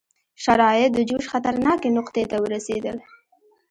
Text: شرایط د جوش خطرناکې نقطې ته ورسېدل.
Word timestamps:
شرایط 0.43 0.91
د 0.95 0.99
جوش 1.09 1.25
خطرناکې 1.31 1.89
نقطې 1.97 2.23
ته 2.31 2.37
ورسېدل. 2.43 2.97